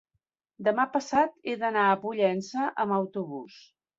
Demà 0.67 0.85
passat 0.93 1.35
he 1.51 1.55
d'anar 1.65 1.85
a 1.89 1.99
Pollença 2.05 2.65
amb 2.85 2.97
autobús. 2.99 3.63